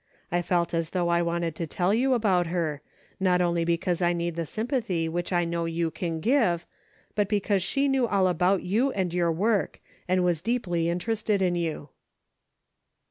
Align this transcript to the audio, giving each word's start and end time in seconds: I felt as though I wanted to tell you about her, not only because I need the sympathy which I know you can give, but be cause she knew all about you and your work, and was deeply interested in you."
I 0.31 0.41
felt 0.41 0.73
as 0.73 0.89
though 0.97 1.09
I 1.09 1.21
wanted 1.21 1.55
to 1.57 1.67
tell 1.67 1.93
you 1.93 2.15
about 2.15 2.47
her, 2.47 2.81
not 3.19 3.39
only 3.39 3.63
because 3.63 4.01
I 4.01 4.13
need 4.13 4.35
the 4.35 4.47
sympathy 4.47 5.07
which 5.07 5.31
I 5.31 5.45
know 5.45 5.65
you 5.65 5.91
can 5.91 6.19
give, 6.21 6.65
but 7.13 7.29
be 7.29 7.39
cause 7.39 7.61
she 7.61 7.87
knew 7.87 8.07
all 8.07 8.27
about 8.27 8.63
you 8.63 8.91
and 8.93 9.13
your 9.13 9.31
work, 9.31 9.79
and 10.07 10.23
was 10.23 10.41
deeply 10.41 10.89
interested 10.89 11.39
in 11.39 11.53
you." 11.53 11.89